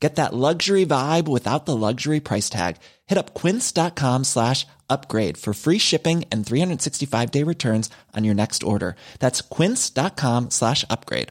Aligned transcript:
Get 0.00 0.14
that 0.16 0.32
luxury 0.32 0.86
vibe 0.86 1.26
without 1.26 1.66
the 1.66 1.74
luxury 1.74 2.20
price 2.20 2.48
tag. 2.48 2.76
Hit 3.06 3.18
up 3.18 3.34
quince.com 3.34 4.24
slash 4.24 4.64
upgrade 4.88 5.36
for 5.36 5.52
free 5.52 5.78
shipping 5.78 6.24
and 6.30 6.46
365 6.46 7.30
day 7.30 7.42
returns 7.42 7.90
on 8.14 8.24
your 8.24 8.34
next 8.34 8.62
order. 8.62 8.94
That's 9.18 9.40
quince.com 9.40 10.50
slash 10.50 10.84
upgrade. 10.88 11.30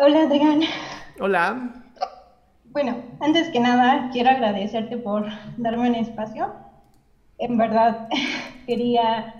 Hola 0.00 0.22
Adrián. 0.26 0.62
Hola. 1.20 1.84
Bueno, 2.70 3.02
antes 3.20 3.48
que 3.48 3.58
nada 3.58 4.10
quiero 4.12 4.30
agradecerte 4.30 4.96
por 4.96 5.26
darme 5.56 5.88
un 5.88 5.96
espacio. 5.96 6.67
En 7.38 7.56
verdad 7.56 8.08
quería 8.66 9.34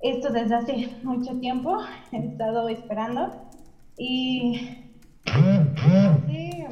esto 0.00 0.30
desde 0.30 0.54
hace 0.54 0.88
mucho 1.02 1.38
tiempo, 1.40 1.78
he 2.12 2.18
estado 2.18 2.68
esperando 2.68 3.50
y 3.98 4.78
sí, 6.26 6.64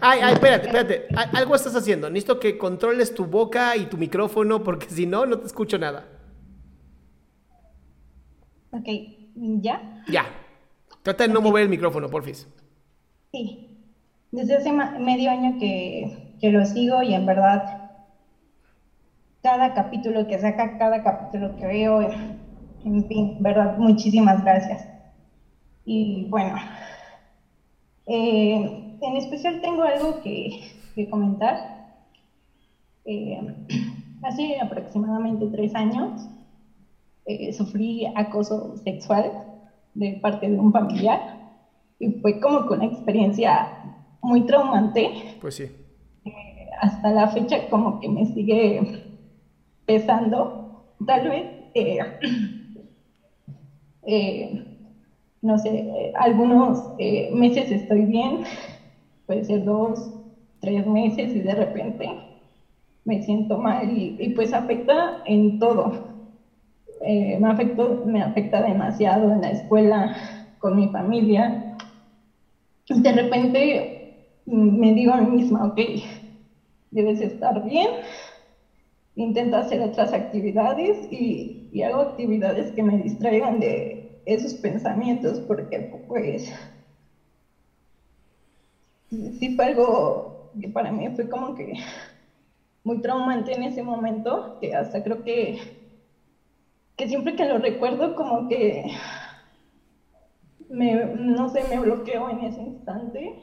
Ay, 0.00 0.20
ay, 0.22 0.34
espérate, 0.34 0.66
espérate. 0.66 1.08
Algo 1.34 1.54
estás 1.54 1.74
haciendo. 1.74 2.08
Necesito 2.08 2.38
que 2.38 2.56
controles 2.56 3.14
tu 3.14 3.26
boca 3.26 3.76
y 3.76 3.86
tu 3.86 3.96
micrófono 3.96 4.62
porque 4.62 4.88
si 4.88 5.06
no, 5.06 5.26
no 5.26 5.38
te 5.38 5.46
escucho 5.46 5.76
nada. 5.76 6.06
Ok, 8.70 8.86
¿ya? 9.34 10.04
Ya. 10.08 10.26
Trata 11.02 11.26
de 11.26 11.32
no 11.32 11.40
mover 11.40 11.64
el 11.64 11.68
micrófono, 11.68 12.08
porfis. 12.08 12.46
Sí. 13.32 13.76
Desde 14.30 14.56
hace 14.56 14.72
medio 14.72 15.30
año 15.30 15.58
que, 15.58 16.27
que 16.40 16.50
lo 16.50 16.64
sigo 16.64 17.02
y 17.02 17.14
en 17.14 17.26
verdad 17.26 17.88
cada 19.42 19.72
capítulo 19.72 20.26
que 20.26 20.38
saca, 20.38 20.76
cada 20.78 21.02
capítulo 21.02 21.56
que 21.56 21.66
veo, 21.66 22.02
en 22.84 23.06
fin, 23.06 23.36
verdad, 23.40 23.76
muchísimas 23.76 24.42
gracias. 24.42 24.86
Y 25.84 26.26
bueno, 26.28 26.56
eh, 28.06 28.96
en 29.00 29.16
especial 29.16 29.60
tengo 29.60 29.82
algo 29.82 30.20
que, 30.22 30.50
comentar. 31.08 31.56
Eh, 33.04 33.40
hace 34.22 34.60
aproximadamente 34.60 35.46
tres 35.46 35.74
años 35.74 36.28
eh, 37.24 37.52
sufrí 37.52 38.04
acoso 38.16 38.76
sexual 38.82 39.32
de 39.94 40.18
parte 40.20 40.50
de 40.50 40.56
un 40.58 40.72
familiar 40.72 41.20
y 42.00 42.10
fue 42.20 42.40
como 42.40 42.66
que 42.66 42.74
una 42.74 42.86
experiencia 42.86 43.80
muy 44.20 44.44
traumante. 44.44 45.12
Pues 45.40 45.54
sí. 45.54 45.70
Hasta 46.80 47.10
la 47.10 47.28
fecha 47.28 47.66
como 47.68 47.98
que 47.98 48.08
me 48.08 48.26
sigue 48.26 48.80
pesando, 49.86 50.52
tal 51.06 51.28
vez, 51.28 51.46
eh, 51.74 51.98
eh, 54.06 54.50
no 55.40 55.58
sé, 55.58 55.78
eh, 55.78 56.12
algunos 56.14 56.90
meses 57.30 57.70
estoy 57.70 58.04
bien, 58.04 58.40
puede 59.26 59.44
ser 59.44 59.64
dos, 59.64 60.10
tres 60.60 60.86
meses 60.86 61.34
y 61.34 61.40
de 61.40 61.54
repente 61.54 62.08
me 63.04 63.22
siento 63.22 63.58
mal 63.58 63.88
y, 63.90 64.28
pues 64.34 64.52
afecta 64.52 65.16
en 65.24 65.58
todo. 65.58 65.92
me, 67.00 67.48
afectó, 67.48 67.98
me 68.04 68.20
afecta 68.20 68.60
demasiado 68.60 69.30
en 69.32 69.40
la 69.40 69.50
escuela, 69.50 70.12
con 70.58 70.76
mi 70.76 70.88
familia. 70.88 71.56
De 72.88 73.12
repente 73.12 73.88
me 74.44 74.92
digo 74.92 75.12
a 75.12 75.18
mí 75.18 75.26
misma, 75.26 75.64
ok, 75.64 75.78
debes 76.90 77.20
estar 77.20 77.62
bien, 77.64 77.88
intento 79.16 79.56
hacer 79.56 79.80
otras 79.80 80.12
actividades 80.12 81.06
y, 81.10 81.68
y, 81.72 81.82
hago 81.82 82.00
actividades 82.00 82.72
que 82.72 82.82
me 82.82 82.98
distraigan 82.98 83.58
de 83.60 84.20
esos 84.24 84.54
pensamientos 84.54 85.40
porque 85.40 85.90
pues 86.06 86.52
sí 89.10 89.54
fue 89.54 89.64
algo 89.66 90.50
que 90.60 90.68
para 90.68 90.90
mí 90.92 91.08
fue 91.14 91.28
como 91.28 91.54
que 91.54 91.72
muy 92.84 93.00
traumante 93.00 93.52
en 93.52 93.64
ese 93.64 93.82
momento, 93.82 94.56
que 94.60 94.74
hasta 94.74 95.02
creo 95.02 95.22
que, 95.22 95.58
que 96.96 97.08
siempre 97.08 97.36
que 97.36 97.44
lo 97.44 97.58
recuerdo 97.58 98.14
como 98.14 98.48
que 98.48 98.84
me, 100.70 101.06
no 101.14 101.48
sé, 101.48 101.64
me 101.64 101.78
bloqueo 101.80 102.30
en 102.30 102.40
ese 102.40 102.62
instante. 102.62 103.34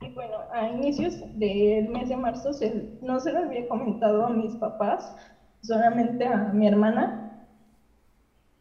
Y 0.00 0.10
bueno, 0.10 0.36
a 0.52 0.68
inicios 0.68 1.20
del 1.38 1.88
mes 1.88 2.08
de 2.08 2.16
marzo 2.16 2.50
no 3.02 3.20
se 3.20 3.32
lo 3.32 3.38
había 3.38 3.68
comentado 3.68 4.26
a 4.26 4.30
mis 4.30 4.54
papás, 4.56 5.14
solamente 5.62 6.26
a 6.26 6.52
mi 6.52 6.66
hermana. 6.66 7.46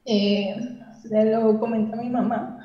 Eh, 0.06 0.56
se 1.02 1.26
lo 1.26 1.60
comenté 1.60 1.94
a 1.94 2.02
mi 2.02 2.10
mamá 2.10 2.58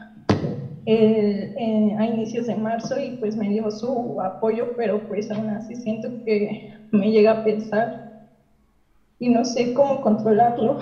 eh, 0.85 1.95
a 1.97 2.07
inicios 2.07 2.47
de 2.47 2.57
marzo 2.57 2.99
y 2.99 3.17
pues 3.19 3.37
me 3.37 3.49
dio 3.49 3.71
su 3.71 4.21
apoyo, 4.21 4.75
pero 4.77 5.07
pues 5.07 5.31
aún 5.31 5.49
así 5.51 5.77
siento 5.77 6.09
que 6.25 6.75
me 6.91 7.11
llega 7.11 7.33
a 7.33 7.45
pensar 7.45 8.29
y 9.19 9.29
no 9.29 9.45
sé 9.45 9.75
cómo 9.75 10.01
controlarlo. 10.01 10.81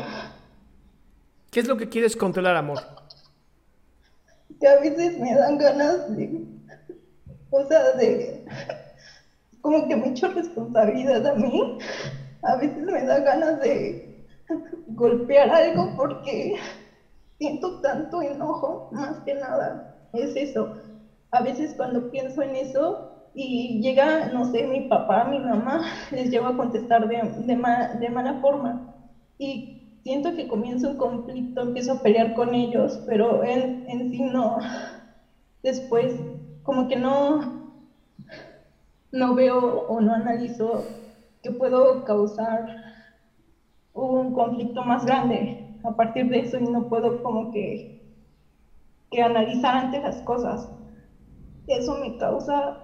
¿Qué 1.51 1.61
es 1.61 1.69
lo 1.69 1.77
que 1.77 1.89
quieres 1.89 2.17
controlar, 2.17 2.57
amor? 2.57 2.79
Que 4.59 4.69
a 4.69 4.81
veces 4.81 5.19
me 5.19 5.35
dan 5.35 5.59
ganas 5.59 6.17
de 6.17 6.40
o 7.51 7.65
sea, 7.65 7.93
de 7.93 8.43
como 9.61 9.87
que 9.87 9.97
mucha 9.97 10.29
responsabilidad 10.29 11.27
a 11.27 11.33
mí. 11.35 11.61
A 12.43 12.57
veces 12.57 12.85
me 12.85 13.05
da 13.05 13.21
ganas 13.21 13.59
de 13.61 14.01
golpear 14.87 15.51
algo 15.51 15.95
porque 15.95 16.53
siento 17.39 17.77
tanto 17.81 18.23
enojo, 18.23 18.87
más 18.91 19.21
que 19.21 19.35
nada. 19.35 19.83
Es 20.13 20.37
eso. 20.37 20.73
A 21.33 21.43
veces 21.43 21.75
cuando 21.77 22.09
pienso 22.09 22.43
en 22.43 22.57
eso 22.57 23.03
y 23.35 23.81
llega, 23.81 24.27
no 24.27 24.45
sé, 24.47 24.65
mi 24.65 24.83
papá, 24.83 25.25
mi 25.25 25.41
mamá, 25.41 25.81
les 26.11 26.31
llevo 26.31 26.49
a 26.49 26.57
contestar 26.57 27.07
de, 27.09 27.31
de, 27.37 27.89
de 27.95 28.11
mala 28.11 28.35
forma. 28.41 28.81
Y 29.39 29.67
siento 30.05 30.35
que 30.35 30.47
comienza 30.49 30.89
un 30.89 30.97
conflicto, 30.97 31.63
empiezo 31.63 31.93
a 31.95 32.03
pelear 32.03 32.33
con 32.33 32.55
ellos, 32.55 33.01
pero 33.07 33.45
en, 33.45 33.77
en 33.87 34.11
sí 34.11 34.23
no. 34.23 34.59
Después 35.63 36.15
como 36.71 36.87
que 36.87 36.95
no, 36.95 37.75
no 39.11 39.35
veo 39.35 39.89
o 39.89 40.01
no 40.01 40.15
analizo 40.15 40.85
que 41.43 41.51
puedo 41.51 42.05
causar 42.05 42.95
un 43.93 44.33
conflicto 44.33 44.85
más 44.85 45.05
grande 45.05 45.67
a 45.83 45.91
partir 45.97 46.29
de 46.29 46.39
eso 46.39 46.59
y 46.59 46.63
no 46.63 46.89
puedo 46.89 47.25
como 47.25 47.51
que, 47.51 48.01
que 49.11 49.21
analizar 49.21 49.75
antes 49.75 50.01
las 50.01 50.19
cosas. 50.19 50.71
Eso 51.67 51.99
me 51.99 52.17
causa, 52.19 52.79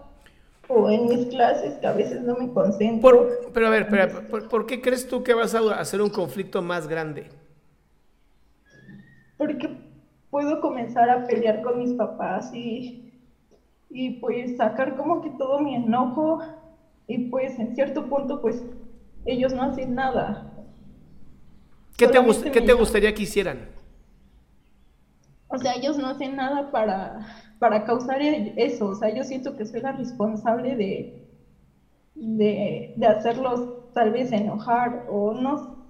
o 0.67 0.91
en 0.91 1.07
mis 1.07 1.27
clases, 1.27 1.75
que 1.75 1.87
a 1.87 1.93
veces 1.93 2.23
no 2.23 2.35
me 2.35 2.53
concentro. 2.53 3.29
pero 3.55 3.69
a 3.69 3.71
ver, 3.71 4.27
¿por, 4.29 4.49
¿por, 4.49 4.67
qué 4.67 4.83
crees 4.83 5.07
tú 5.07 5.23
que 5.23 5.33
vas 5.33 5.55
a 5.55 5.79
hacer 5.79 6.03
un 6.03 6.11
conflicto 6.11 6.61
más 6.61 6.89
grande? 6.89 7.29
Porque 9.39 9.71
puedo 10.29 10.61
comenzar 10.61 11.09
a 11.09 11.25
pelear 11.29 11.63
con 11.63 11.79
mis 11.79 11.93
papás 11.93 12.53
y 12.53 13.06
y 13.91 14.21
pues 14.21 14.57
sacar 14.57 14.97
como 14.97 15.23
que 15.23 15.31
todo 15.31 15.61
mi 15.61 15.75
enojo 15.75 16.41
y 17.07 17.29
pues 17.29 17.59
en 17.59 17.75
cierto 17.75 18.07
punto 18.09 18.41
pues 18.41 18.65
ellos 19.25 19.53
no 19.53 19.63
hacen 19.63 19.95
nada. 19.95 20.53
¿Qué 21.97 22.09
te, 22.09 22.19
¿qué 22.51 22.61
te 22.61 22.73
gustaría 22.73 23.15
que 23.15 23.23
hicieran? 23.23 23.71
O 25.49 25.59
sea, 25.59 25.75
ellos 25.75 25.97
no 25.97 26.09
hacen 26.09 26.37
nada 26.37 26.71
para, 26.71 27.27
para 27.59 27.85
causar 27.85 28.21
e-, 28.21 28.53
eso. 28.57 28.89
O 28.89 28.95
sea, 28.95 29.15
yo 29.15 29.25
siento 29.25 29.57
que 29.57 29.65
soy 29.65 29.81
la 29.81 29.93
responsable 29.93 30.77
de, 30.77 31.27
de, 32.15 32.95
de 32.97 33.07
hacerlos 33.07 33.93
tal 33.95 34.13
vez 34.13 34.33
enojar 34.33 35.07
o 35.09 35.33
no, 35.33 35.87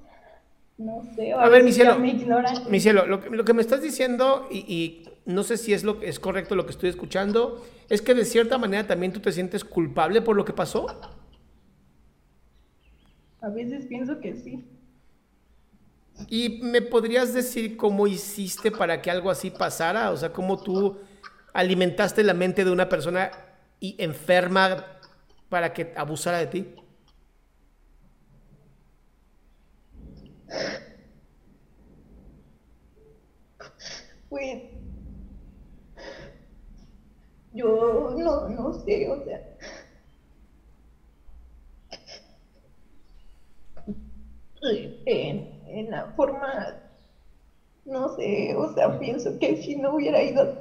no 0.78 1.02
sé. 1.16 1.32
a 1.32 1.48
ver, 1.48 1.64
mi 1.64 1.72
cielo, 1.72 1.98
mi 1.98 2.80
cielo 2.80 3.06
lo, 3.06 3.18
lo, 3.18 3.44
que 3.44 3.54
me 3.54 3.62
estás 3.62 3.82
diciendo 3.82 4.46
y, 4.50 4.58
y, 4.58 5.08
no 5.26 5.42
sé 5.42 5.56
si 5.56 5.72
es, 5.72 5.82
lo, 5.84 6.00
es 6.02 6.18
correcto 6.20 6.54
lo 6.54 6.64
que 6.64 6.70
estoy 6.70 6.88
escuchando, 6.88 7.64
es 7.88 8.00
que 8.00 8.14
de 8.14 8.24
cierta 8.24 8.58
manera 8.58 8.86
también 8.86 9.12
tú 9.12 9.20
te 9.20 9.32
sientes 9.32 9.64
culpable 9.64 10.22
por 10.22 10.36
lo 10.36 10.44
que 10.44 10.52
pasó. 10.52 10.86
A 13.40 13.48
veces 13.50 13.86
pienso 13.86 14.20
que 14.20 14.34
sí. 14.36 14.64
¿Y 16.28 16.60
me 16.62 16.80
podrías 16.80 17.34
decir 17.34 17.76
cómo 17.76 18.06
hiciste 18.06 18.70
para 18.70 19.02
que 19.02 19.10
algo 19.10 19.30
así 19.30 19.50
pasara? 19.50 20.10
O 20.12 20.16
sea, 20.16 20.32
cómo 20.32 20.62
tú 20.62 20.98
alimentaste 21.52 22.22
la 22.22 22.32
mente 22.32 22.64
de 22.64 22.70
una 22.70 22.88
persona 22.88 23.30
y 23.80 23.96
enferma 23.98 24.84
para 25.48 25.72
que 25.72 25.92
abusara 25.96 26.38
de 26.38 26.46
ti. 26.46 26.66
Pues 34.28 34.62
no, 38.16 38.48
no 38.48 38.72
sé, 38.72 39.08
o 39.08 39.18
sea. 39.22 39.40
En, 45.06 45.46
en 45.64 45.90
la 45.90 46.06
forma, 46.14 46.76
no 47.86 48.08
sé, 48.10 48.54
o 48.54 48.68
sea, 48.68 48.98
pienso 48.98 49.38
que 49.38 49.56
si 49.56 49.76
no 49.76 49.94
hubiera 49.94 50.22
ido, 50.22 50.52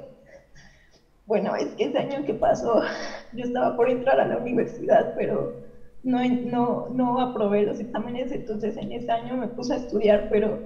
bueno, 1.26 1.54
es 1.56 1.74
que 1.74 1.84
ese 1.84 1.98
año 1.98 2.24
que 2.24 2.34
pasó, 2.34 2.80
yo 3.32 3.44
estaba 3.44 3.74
por 3.76 3.88
entrar 3.88 4.20
a 4.20 4.26
la 4.26 4.36
universidad, 4.38 5.10
pero 5.14 5.54
no, 6.02 6.18
no, 6.42 6.86
no 6.88 7.20
aprobé 7.20 7.64
los 7.64 7.80
exámenes, 7.80 8.30
entonces 8.30 8.76
en 8.76 8.92
ese 8.92 9.10
año 9.12 9.36
me 9.36 9.48
puse 9.48 9.74
a 9.74 9.76
estudiar, 9.76 10.26
pero 10.28 10.62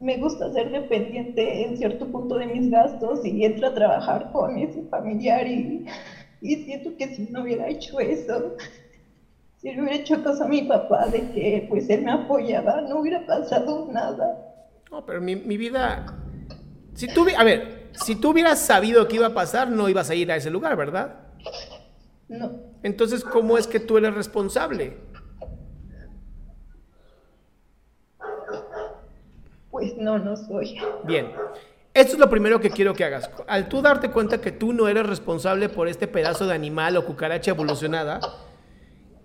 me 0.00 0.18
gusta 0.18 0.52
ser 0.52 0.70
dependiente 0.70 1.64
en 1.64 1.76
cierto 1.76 2.06
punto 2.06 2.36
de 2.36 2.46
mis 2.46 2.70
gastos 2.70 3.24
y 3.24 3.44
entro 3.44 3.68
a 3.68 3.74
trabajar 3.74 4.30
con 4.32 4.58
ese 4.58 4.82
familiar 4.90 5.46
y, 5.46 5.86
y 6.40 6.56
siento 6.64 6.96
que 6.96 7.14
si 7.14 7.22
no 7.30 7.42
hubiera 7.42 7.68
hecho 7.68 7.98
eso, 7.98 8.56
si 9.56 9.72
le 9.72 9.80
hubiera 9.80 9.96
hecho 9.96 10.22
caso 10.22 10.44
a 10.44 10.48
mi 10.48 10.62
papá 10.62 11.06
de 11.06 11.30
que 11.32 11.66
pues 11.68 11.88
él 11.88 12.02
me 12.02 12.12
apoyaba, 12.12 12.82
no 12.82 13.00
hubiera 13.00 13.24
pasado 13.26 13.88
nada. 13.90 14.54
No, 14.90 15.04
pero 15.04 15.20
mi, 15.20 15.34
mi 15.34 15.56
vida, 15.56 16.06
si 16.94 17.08
tú, 17.08 17.26
a 17.36 17.44
ver, 17.44 17.90
si 17.92 18.16
tú 18.16 18.30
hubieras 18.30 18.60
sabido 18.60 19.08
que 19.08 19.16
iba 19.16 19.26
a 19.28 19.34
pasar, 19.34 19.70
no 19.70 19.88
ibas 19.88 20.10
a 20.10 20.14
ir 20.14 20.30
a 20.30 20.36
ese 20.36 20.50
lugar, 20.50 20.76
¿verdad? 20.76 21.16
No. 22.28 22.52
Entonces, 22.82 23.24
¿cómo 23.24 23.56
es 23.56 23.66
que 23.66 23.80
tú 23.80 23.96
eres 23.96 24.14
responsable? 24.14 24.98
Pues 29.76 29.94
no, 29.98 30.18
no 30.18 30.38
soy. 30.38 30.78
Bien. 31.04 31.30
Esto 31.92 32.14
es 32.14 32.18
lo 32.18 32.30
primero 32.30 32.58
que 32.60 32.70
quiero 32.70 32.94
que 32.94 33.04
hagas. 33.04 33.30
Al 33.46 33.68
tú 33.68 33.82
darte 33.82 34.10
cuenta 34.10 34.40
que 34.40 34.50
tú 34.50 34.72
no 34.72 34.88
eres 34.88 35.04
responsable 35.04 35.68
por 35.68 35.86
este 35.86 36.06
pedazo 36.06 36.46
de 36.46 36.54
animal 36.54 36.96
o 36.96 37.04
cucaracha 37.04 37.50
evolucionada, 37.50 38.20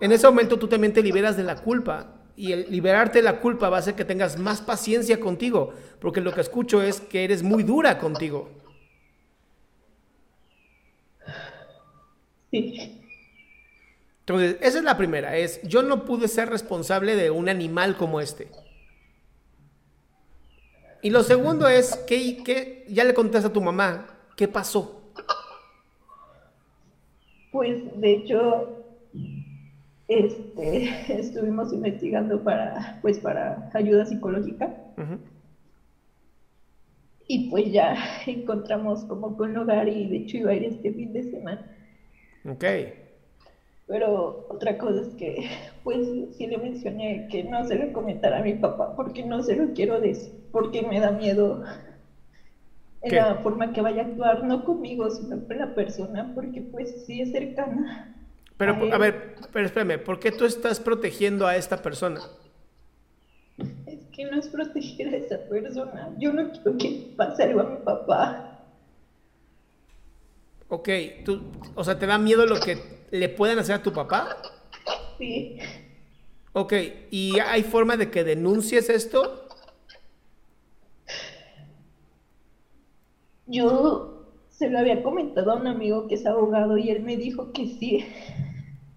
en 0.01 0.11
ese 0.11 0.27
momento 0.27 0.59
tú 0.59 0.67
también 0.67 0.91
te 0.91 1.01
liberas 1.01 1.37
de 1.37 1.45
la 1.45 1.55
culpa. 1.55 2.17
Y 2.35 2.51
el 2.51 2.69
liberarte 2.69 3.19
de 3.19 3.23
la 3.23 3.39
culpa 3.39 3.69
va 3.69 3.77
a 3.77 3.79
hacer 3.79 3.95
que 3.95 4.03
tengas 4.03 4.37
más 4.37 4.59
paciencia 4.59 5.21
contigo, 5.21 5.73
porque 6.01 6.19
lo 6.19 6.33
que 6.33 6.41
escucho 6.41 6.81
es 6.81 6.99
que 6.99 7.23
eres 7.23 7.43
muy 7.43 7.63
dura 7.63 7.97
contigo. 7.97 8.49
Sí. 12.51 12.99
Entonces, 14.19 14.57
esa 14.59 14.79
es 14.79 14.83
la 14.83 14.97
primera, 14.97 15.37
es 15.37 15.61
yo 15.63 15.81
no 15.81 16.03
pude 16.03 16.27
ser 16.27 16.49
responsable 16.49 17.15
de 17.15 17.31
un 17.31 17.47
animal 17.47 17.95
como 17.95 18.19
este. 18.19 18.49
Y 21.01 21.09
lo 21.09 21.23
segundo 21.23 21.67
es, 21.67 21.95
¿qué, 22.07 22.43
qué 22.43 22.85
ya 22.87 23.03
le 23.03 23.13
contaste 23.13 23.47
a 23.47 23.53
tu 23.53 23.61
mamá? 23.61 24.07
¿Qué 24.35 24.47
pasó? 24.47 25.01
Pues, 27.51 27.99
de 27.99 28.13
hecho, 28.13 28.85
este, 30.07 30.89
estuvimos 31.19 31.73
investigando 31.73 32.43
para, 32.43 32.99
pues, 33.01 33.19
para 33.19 33.69
ayuda 33.73 34.05
psicológica. 34.05 34.75
Y 37.27 37.49
pues 37.49 37.71
ya 37.71 37.95
encontramos 38.27 39.05
como 39.05 39.37
con 39.37 39.53
lugar 39.53 39.87
y 39.87 40.07
de 40.07 40.17
hecho 40.17 40.37
iba 40.37 40.51
a 40.51 40.55
ir 40.55 40.65
este 40.65 40.91
fin 40.93 41.13
de 41.13 41.23
semana. 41.23 41.65
Ok. 42.45 42.65
Pero 43.91 44.45
otra 44.47 44.77
cosa 44.77 45.01
es 45.01 45.09
que, 45.15 45.49
pues 45.83 46.07
sí 46.37 46.47
le 46.47 46.57
mencioné 46.57 47.27
que 47.29 47.43
no 47.43 47.67
se 47.67 47.75
lo 47.75 47.91
comentara 47.91 48.39
a 48.39 48.41
mi 48.41 48.53
papá 48.53 48.95
porque 48.95 49.25
no 49.25 49.43
se 49.43 49.57
lo 49.57 49.73
quiero 49.73 49.99
decir, 49.99 50.31
porque 50.53 50.81
me 50.81 51.01
da 51.01 51.11
miedo 51.11 51.61
en 53.01 53.15
la 53.15 53.35
forma 53.35 53.73
que 53.73 53.81
vaya 53.81 54.03
a 54.03 54.05
actuar, 54.05 54.45
no 54.45 54.63
conmigo, 54.63 55.09
sino 55.09 55.45
con 55.45 55.57
la 55.57 55.75
persona, 55.75 56.31
porque 56.33 56.61
pues 56.61 57.03
sí 57.05 57.19
es 57.19 57.31
cercana. 57.31 58.15
Pero, 58.55 58.93
a, 58.93 58.97
ver, 58.97 59.35
pero 59.51 59.65
espérame, 59.65 60.01
¿por 60.01 60.19
qué 60.19 60.31
tú 60.31 60.45
estás 60.45 60.79
protegiendo 60.79 61.45
a 61.45 61.57
esta 61.57 61.81
persona? 61.81 62.21
Es 63.87 64.05
que 64.13 64.23
no 64.23 64.39
es 64.39 64.47
proteger 64.47 65.13
a 65.13 65.17
esa 65.17 65.37
persona. 65.49 66.15
Yo 66.17 66.31
no 66.31 66.49
quiero 66.51 66.77
que 66.77 67.13
pase 67.17 67.43
algo 67.43 67.59
a 67.59 67.69
mi 67.71 67.77
papá. 67.77 68.50
Ok, 70.73 70.87
tú, 71.25 71.41
o 71.75 71.83
sea, 71.83 71.99
¿te 71.99 72.07
da 72.07 72.17
miedo 72.17 72.45
lo 72.45 72.57
que 72.61 72.77
le 73.11 73.27
pueden 73.27 73.59
hacer 73.59 73.75
a 73.75 73.83
tu 73.83 73.91
papá? 73.91 74.37
Sí. 75.17 75.57
Ok, 76.53 76.73
¿y 77.11 77.39
hay 77.39 77.63
forma 77.63 77.97
de 77.97 78.09
que 78.09 78.23
denuncies 78.23 78.89
esto? 78.89 79.49
Yo 83.47 84.29
se 84.49 84.69
lo 84.69 84.79
había 84.79 85.03
comentado 85.03 85.51
a 85.51 85.55
un 85.55 85.67
amigo 85.67 86.07
que 86.07 86.15
es 86.15 86.25
abogado 86.25 86.77
y 86.77 86.89
él 86.89 87.03
me 87.03 87.17
dijo 87.17 87.51
que 87.51 87.67
sí, 87.67 88.05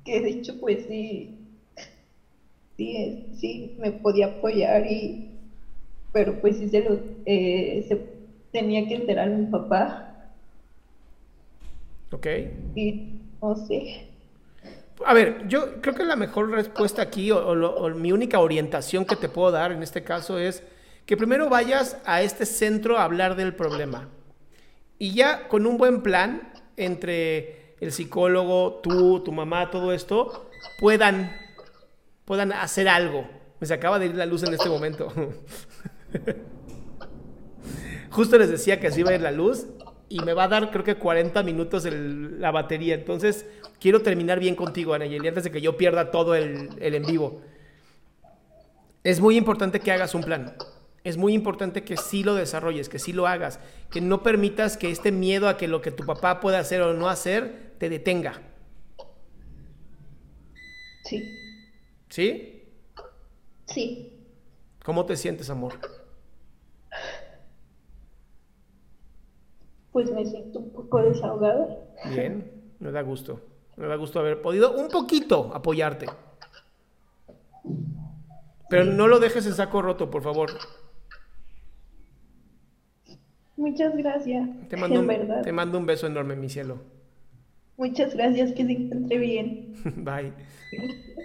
que 0.05 0.21
de 0.21 0.31
hecho 0.31 0.61
pues 0.61 0.87
sí, 0.87 1.41
sí, 2.77 3.27
sí 3.41 3.75
me 3.81 3.91
podía 3.91 4.27
apoyar 4.27 4.87
y, 4.87 5.29
pero 6.13 6.41
pues 6.41 6.57
sí 6.57 6.69
se 6.69 6.85
lo, 6.85 7.01
eh, 7.27 7.85
se 7.89 8.01
tenía 8.53 8.87
que 8.87 8.95
enterar 8.95 9.29
mi 9.29 9.47
papá 9.47 10.14
Ok. 12.15 12.27
Y 12.77 13.21
no 13.43 13.57
sé. 13.57 14.09
A 15.05 15.13
ver, 15.13 15.49
yo 15.49 15.81
creo 15.81 15.95
que 15.95 16.05
la 16.05 16.15
mejor 16.15 16.51
respuesta 16.51 17.03
aquí, 17.03 17.33
o, 17.33 17.91
mi 17.91 18.13
única 18.13 18.39
orientación 18.39 19.05
que 19.05 19.17
te 19.17 19.29
puedo 19.29 19.51
dar 19.51 19.73
en 19.73 19.83
este 19.83 20.05
caso 20.05 20.39
es 20.39 20.63
que 21.07 21.17
primero 21.17 21.49
vayas 21.49 21.99
a 22.05 22.23
este 22.23 22.47
centro 22.47 22.97
a 22.97 23.05
hablar 23.05 23.35
del 23.35 23.55
problema. 23.55 24.09
Y 24.99 25.13
ya 25.13 25.49
con 25.49 25.67
un 25.67 25.77
buen 25.77 26.03
plan 26.03 26.53
entre 26.77 27.75
el 27.81 27.91
psicólogo, 27.91 28.81
tú, 28.83 29.21
tu 29.21 29.33
mamá, 29.33 29.71
todo 29.71 29.93
esto, 29.93 30.49
puedan, 30.79 31.37
puedan 32.25 32.53
hacer 32.53 32.89
algo. 32.89 33.29
Me 33.59 33.67
se 33.67 33.75
acaba 33.75 33.99
de 33.99 34.07
ir 34.07 34.15
la 34.15 34.27
luz 34.27 34.45
en 34.45 34.55
este 34.55 34.69
momento. 34.69 35.13
Justo 38.11 38.39
les 38.39 38.49
decía 38.49 38.79
que 38.79 38.87
así 38.87 39.03
va 39.03 39.11
a 39.11 39.15
ir 39.15 39.21
la 39.21 39.33
luz 39.33 39.67
y 40.15 40.21
me 40.21 40.33
va 40.33 40.45
a 40.45 40.49
dar 40.49 40.71
creo 40.71 40.85
que 40.85 40.95
40 40.95 41.43
minutos 41.43 41.89
la 41.91 42.53
batería. 42.53 42.95
Entonces, 42.95 43.47
quiero 43.81 44.01
terminar 44.01 44.39
bien 44.39 44.55
contigo, 44.55 44.95
Anayeli, 44.95 45.27
antes 45.27 45.43
de 45.43 45.51
que 45.51 45.61
yo 45.61 45.77
pierda 45.77 46.13
todo 46.13 46.37
el, 46.37 46.71
el 46.79 46.95
en 46.95 47.05
vivo. 47.05 47.43
Es 49.03 49.19
muy 49.19 49.37
importante 49.37 49.81
que 49.81 49.91
hagas 49.91 50.15
un 50.15 50.23
plan. 50.23 50.55
Es 51.03 51.17
muy 51.17 51.35
importante 51.35 51.83
que 51.83 51.97
sí 51.97 52.23
lo 52.23 52.37
desarrolles, 52.37 52.89
que 52.89 53.01
sí 53.01 53.13
lo 53.13 53.27
hagas, 53.27 53.59
que 53.91 54.01
no 54.01 54.23
permitas 54.23 54.77
que 54.77 54.89
este 54.89 55.11
miedo 55.11 55.49
a 55.49 55.57
que 55.57 55.67
lo 55.67 55.83
que 55.83 55.91
tu 55.91 56.07
papá 56.07 56.39
pueda 56.39 56.61
hacer 56.61 56.81
o 56.83 56.95
no 56.95 57.09
hacer 57.09 57.73
te 57.79 57.89
detenga. 57.89 58.41
Sí. 61.07 61.25
¿Sí? 62.09 62.63
Sí. 63.67 64.13
¿Cómo 64.85 65.07
te 65.07 65.17
sientes, 65.17 65.51
amor? 65.51 65.75
Pues 69.95 70.11
me 70.11 70.27
siento 70.27 70.59
un 70.59 70.71
poco 70.71 71.01
desahogada. 71.01 71.69
Bien, 72.11 72.51
me 72.81 72.91
da 72.91 73.01
gusto. 73.03 73.41
Me 73.77 73.87
da 73.87 73.95
gusto 73.95 74.19
haber 74.19 74.43
podido 74.43 74.73
un 74.73 74.89
poquito 74.89 75.53
apoyarte. 75.55 76.07
Pero 78.69 78.85
no 78.87 79.07
lo 79.07 79.21
dejes 79.21 79.47
en 79.47 79.55
saco 79.55 79.83
roto, 79.83 80.11
por 80.11 80.25
favor. 80.25 80.51
Muchas 83.57 83.97
gracias. 83.97 84.49
Te 84.69 84.77
mando, 84.77 84.99
un, 84.99 85.43
te 85.45 85.53
mando 85.53 85.79
un 85.79 85.87
beso 85.87 86.09
enorme, 86.09 86.35
mi 86.35 86.49
cielo. 86.49 86.79
Muchas 87.77 88.17
gracias, 88.17 88.51
que 88.51 88.67
se 88.67 88.73
encuentre 88.73 89.17
bien. 89.17 89.77
Bye. 89.99 90.33